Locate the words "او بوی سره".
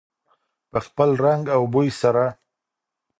1.55-2.25